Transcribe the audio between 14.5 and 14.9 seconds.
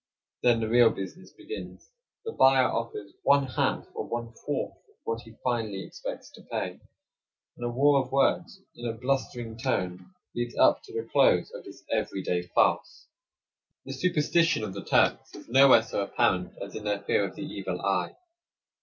of the